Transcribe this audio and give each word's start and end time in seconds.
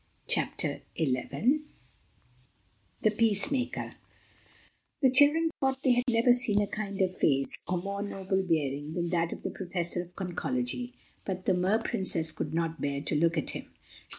CHAPTER 0.25 0.81
ELEVEN 0.95 1.61
The 3.03 3.11
Peacemaker 3.11 3.97
THE 4.99 5.11
CHILDREN 5.11 5.51
thought 5.59 5.83
they 5.83 5.91
had 5.91 6.05
never 6.09 6.33
seen 6.33 6.59
a 6.59 6.65
kinder 6.65 7.07
face 7.07 7.61
or 7.67 7.77
more 7.77 8.01
noble 8.01 8.41
bearing 8.41 8.93
than 8.93 9.09
that 9.09 9.31
of 9.31 9.43
the 9.43 9.51
Professor 9.51 10.01
of 10.01 10.15
Conchology, 10.15 10.93
but 11.23 11.45
the 11.45 11.53
Mer 11.53 11.77
Princess 11.83 12.31
could 12.31 12.51
not 12.51 12.81
bear 12.81 13.01
to 13.01 13.13
look 13.15 13.37
at 13.37 13.51
him. 13.51 13.71